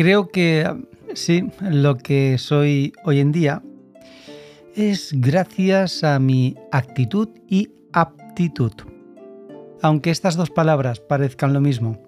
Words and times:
Creo 0.00 0.28
que 0.28 0.66
sí, 1.12 1.50
lo 1.60 1.98
que 1.98 2.38
soy 2.38 2.94
hoy 3.04 3.20
en 3.20 3.32
día 3.32 3.62
es 4.74 5.12
gracias 5.12 6.04
a 6.04 6.18
mi 6.18 6.56
actitud 6.72 7.28
y 7.46 7.68
aptitud. 7.92 8.72
Aunque 9.82 10.08
estas 10.08 10.36
dos 10.36 10.48
palabras 10.48 11.00
parezcan 11.00 11.52
lo 11.52 11.60
mismo, 11.60 12.02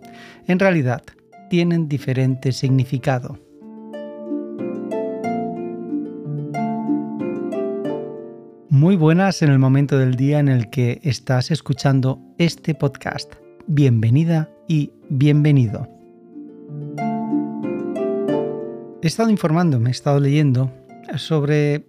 en 0.46 0.59
realidad 0.59 1.02
tienen 1.50 1.86
diferente 1.86 2.52
significado. 2.52 3.39
Muy 8.70 8.96
buenas 8.96 9.43
en 9.43 9.50
el 9.50 9.59
momento 9.59 9.98
del 9.98 10.14
día 10.16 10.38
en 10.38 10.48
el 10.48 10.70
que 10.70 10.98
estás 11.02 11.50
escuchando 11.50 12.22
este 12.38 12.74
podcast. 12.74 13.34
Bienvenida 13.66 14.49
y 14.67 14.93
bienvenido. 15.11 16.01
He 19.02 19.08
estado 19.08 19.30
informándome, 19.30 19.90
he 19.90 19.90
estado 19.90 20.20
leyendo 20.20 20.70
sobre 21.16 21.84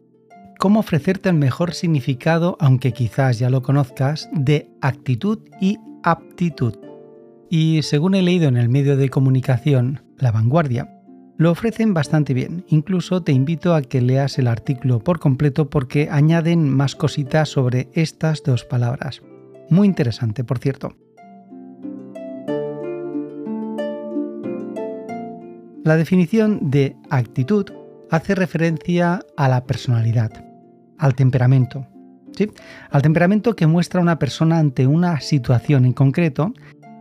cómo 0.58 0.80
ofrecerte 0.80 1.30
el 1.30 1.36
mejor 1.36 1.76
significado, 1.76 2.58
aunque 2.60 2.92
quizás 2.92 3.38
ya 3.38 3.52
lo 3.52 3.62
conozcas, 3.62 4.30
de 4.34 4.72
actitud 4.82 5.38
y 5.62 5.78
aptitud. 6.02 6.74
Y 7.52 7.84
según 7.84 8.16
he 8.16 8.24
leído 8.24 8.48
en 8.48 8.58
el 8.58 8.68
medio 8.68 8.98
de 8.98 9.10
comunicación, 9.10 10.02
La 10.18 10.32
Vanguardia, 10.32 10.90
lo 11.38 11.52
ofrecen 11.52 11.94
bastante 11.94 12.34
bien. 12.34 12.66
Incluso 12.68 13.22
te 13.22 13.32
invito 13.32 13.76
a 13.76 13.84
que 13.84 14.02
leas 14.02 14.40
el 14.40 14.48
artículo 14.48 14.98
por 14.98 15.20
completo 15.20 15.70
porque 15.70 16.10
añaden 16.10 16.68
más 16.68 16.96
cositas 16.96 17.48
sobre 17.48 17.90
estas 17.94 18.42
dos 18.42 18.66
palabras. 18.66 19.22
Muy 19.70 19.88
interesante, 19.88 20.44
por 20.44 20.58
cierto. 20.58 20.96
La 25.84 25.98
definición 25.98 26.72
de 26.72 26.96
actitud 27.10 27.66
hace 28.10 28.36
referencia 28.36 29.20
a 29.36 29.50
la 29.50 29.66
personalidad, 29.66 30.32
al 30.98 31.14
temperamento. 31.14 31.86
¿sí? 32.38 32.50
Al 32.90 33.02
temperamento 33.02 33.58
que 33.58 33.68
muestra 33.68 34.00
una 34.00 34.18
persona 34.18 34.60
ante 34.60 34.88
una 34.88 35.20
situación 35.20 35.84
en 35.84 35.92
concreto 35.92 36.54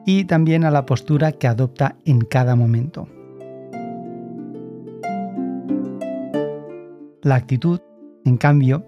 y 0.05 0.25
también 0.25 0.64
a 0.64 0.72
la 0.72 0.84
postura 0.84 1.30
que 1.30 1.47
adopta 1.47 1.94
en 2.05 2.22
cada 2.22 2.56
momento. 2.56 3.06
La 7.22 7.36
actitud, 7.36 7.78
en 8.25 8.36
cambio, 8.36 8.84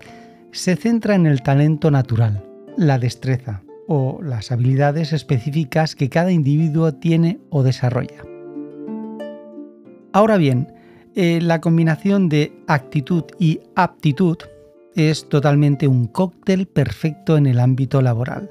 se 0.50 0.74
centra 0.74 1.14
en 1.14 1.26
el 1.26 1.40
talento 1.42 1.92
natural, 1.92 2.44
la 2.76 2.98
destreza 2.98 3.62
o 3.86 4.18
las 4.20 4.50
habilidades 4.50 5.12
específicas 5.12 5.94
que 5.94 6.08
cada 6.08 6.32
individuo 6.32 6.94
tiene 6.94 7.38
o 7.50 7.62
desarrolla. 7.62 8.33
Ahora 10.14 10.36
bien, 10.36 10.72
eh, 11.16 11.40
la 11.42 11.60
combinación 11.60 12.28
de 12.28 12.52
actitud 12.68 13.24
y 13.40 13.58
aptitud 13.74 14.38
es 14.94 15.28
totalmente 15.28 15.88
un 15.88 16.06
cóctel 16.06 16.66
perfecto 16.68 17.36
en 17.36 17.46
el 17.46 17.58
ámbito 17.58 18.00
laboral. 18.00 18.48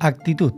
Actitud 0.00 0.54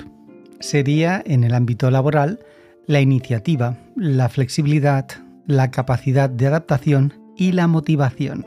sería 0.60 1.22
en 1.26 1.44
el 1.44 1.52
ámbito 1.52 1.90
laboral 1.90 2.38
la 2.86 3.02
iniciativa, 3.02 3.76
la 3.96 4.30
flexibilidad, 4.30 5.06
la 5.46 5.70
capacidad 5.70 6.30
de 6.30 6.46
adaptación 6.46 7.12
y 7.36 7.52
la 7.52 7.66
motivación. 7.66 8.46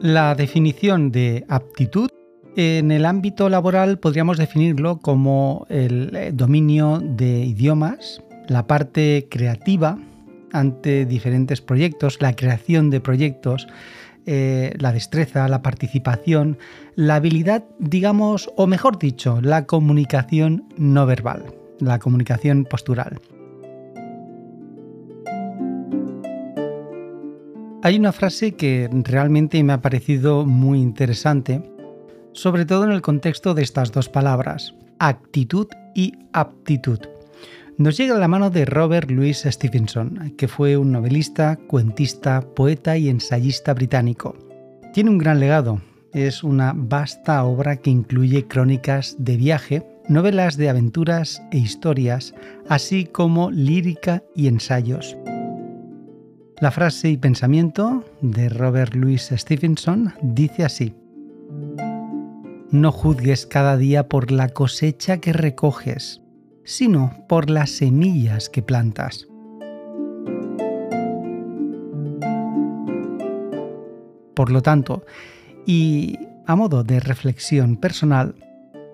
La 0.00 0.34
definición 0.34 1.12
de 1.12 1.44
aptitud 1.46 2.08
en 2.56 2.90
el 2.90 3.04
ámbito 3.04 3.48
laboral 3.48 3.98
podríamos 3.98 4.38
definirlo 4.38 4.98
como 4.98 5.66
el 5.68 6.14
eh, 6.14 6.30
dominio 6.32 7.00
de 7.02 7.44
idiomas, 7.44 8.22
la 8.48 8.66
parte 8.66 9.26
creativa 9.30 9.98
ante 10.52 11.04
diferentes 11.04 11.60
proyectos, 11.60 12.18
la 12.20 12.36
creación 12.36 12.90
de 12.90 13.00
proyectos, 13.00 13.66
eh, 14.26 14.72
la 14.78 14.92
destreza, 14.92 15.48
la 15.48 15.62
participación, 15.62 16.58
la 16.94 17.16
habilidad, 17.16 17.64
digamos, 17.80 18.48
o 18.56 18.66
mejor 18.66 18.98
dicho, 18.98 19.40
la 19.42 19.66
comunicación 19.66 20.64
no 20.76 21.06
verbal, 21.06 21.46
la 21.80 21.98
comunicación 21.98 22.64
postural. 22.64 23.20
Hay 27.82 27.98
una 27.98 28.12
frase 28.12 28.52
que 28.52 28.88
realmente 28.92 29.62
me 29.62 29.74
ha 29.74 29.82
parecido 29.82 30.46
muy 30.46 30.80
interesante 30.80 31.73
sobre 32.34 32.66
todo 32.66 32.84
en 32.84 32.92
el 32.92 33.00
contexto 33.00 33.54
de 33.54 33.62
estas 33.62 33.92
dos 33.92 34.08
palabras, 34.08 34.74
actitud 34.98 35.68
y 35.94 36.12
aptitud. 36.32 36.98
Nos 37.78 37.96
llega 37.96 38.14
a 38.14 38.18
la 38.18 38.28
mano 38.28 38.50
de 38.50 38.66
Robert 38.66 39.10
Louis 39.10 39.42
Stevenson, 39.44 40.34
que 40.36 40.46
fue 40.46 40.76
un 40.76 40.92
novelista, 40.92 41.56
cuentista, 41.66 42.40
poeta 42.40 42.96
y 42.96 43.08
ensayista 43.08 43.74
británico. 43.74 44.36
Tiene 44.92 45.10
un 45.10 45.18
gran 45.18 45.40
legado, 45.40 45.80
es 46.12 46.44
una 46.44 46.72
vasta 46.76 47.42
obra 47.44 47.76
que 47.76 47.90
incluye 47.90 48.46
crónicas 48.46 49.16
de 49.18 49.36
viaje, 49.36 49.84
novelas 50.08 50.56
de 50.56 50.68
aventuras 50.68 51.42
e 51.50 51.58
historias, 51.58 52.34
así 52.68 53.06
como 53.06 53.50
lírica 53.50 54.22
y 54.36 54.46
ensayos. 54.46 55.16
La 56.60 56.70
frase 56.70 57.10
y 57.10 57.16
pensamiento 57.16 58.04
de 58.20 58.48
Robert 58.48 58.94
Louis 58.94 59.32
Stevenson 59.34 60.14
dice 60.22 60.64
así, 60.64 60.94
no 62.74 62.90
juzgues 62.90 63.46
cada 63.46 63.76
día 63.76 64.08
por 64.08 64.32
la 64.32 64.48
cosecha 64.48 65.18
que 65.18 65.32
recoges, 65.32 66.20
sino 66.64 67.12
por 67.28 67.48
las 67.48 67.70
semillas 67.70 68.48
que 68.48 68.62
plantas. 68.62 69.28
Por 74.34 74.50
lo 74.50 74.60
tanto, 74.60 75.04
y 75.64 76.18
a 76.46 76.56
modo 76.56 76.82
de 76.82 76.98
reflexión 76.98 77.76
personal, 77.76 78.34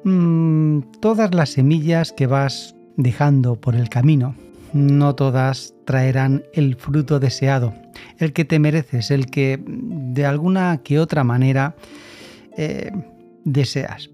mm, 0.04 0.80
todas 1.00 1.34
las 1.34 1.48
semillas 1.48 2.12
que 2.12 2.26
vas 2.26 2.76
dejando 2.98 3.56
por 3.56 3.74
el 3.74 3.88
camino, 3.88 4.34
no 4.74 5.14
todas 5.14 5.72
traerán 5.86 6.44
el 6.52 6.76
fruto 6.76 7.18
deseado, 7.18 7.72
el 8.18 8.34
que 8.34 8.44
te 8.44 8.58
mereces, 8.58 9.10
el 9.10 9.24
que 9.30 9.58
de 9.66 10.26
alguna 10.26 10.82
que 10.84 10.98
otra 10.98 11.24
manera 11.24 11.74
eh, 12.58 12.92
deseas. 13.44 14.10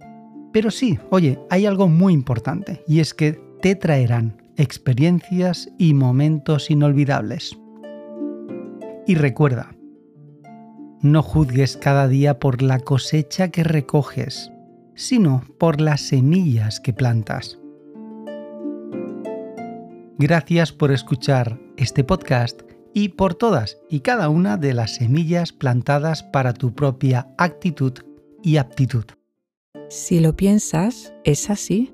Pero 0.53 0.71
sí, 0.71 0.99
oye, 1.11 1.39
hay 1.51 1.67
algo 1.67 1.89
muy 1.89 2.13
importante 2.13 2.83
y 2.87 3.01
es 3.01 3.15
que 3.15 3.41
te 3.61 3.75
traerán 3.75 4.43
experiencias 4.57 5.69
y 5.79 5.95
momentos 5.95 6.71
inolvidables. 6.71 7.59
Y 9.07 9.15
recuerda, 9.15 9.77
no 11.03 11.23
juzgues 11.23 11.77
cada 11.77 12.09
día 12.09 12.39
por 12.39 12.63
la 12.63 12.81
cosecha 12.81 13.51
que 13.51 13.65
recoges, 13.65 14.51
sino 14.95 15.43
por 15.59 15.81
las 15.81 16.01
semillas 16.01 16.81
que 16.81 16.93
plantas. 16.93 17.59
Gracias 20.19 20.73
por 20.73 20.91
escuchar 20.91 21.61
este 21.77 22.03
podcast 22.03 22.63
y 22.95 23.11
por 23.11 23.35
todas 23.35 23.77
y 23.91 24.01
cada 24.01 24.31
una 24.31 24.57
de 24.57 24.73
las 24.73 24.95
semillas 24.95 25.53
plantadas 25.53 26.23
para 26.23 26.55
tu 26.55 26.75
propia 26.75 27.29
actitud 27.37 27.93
y 28.47 28.59
aptitud. 28.59 29.07
Si 29.91 30.21
lo 30.21 30.37
piensas, 30.37 31.13
es 31.25 31.51
así. 31.51 31.93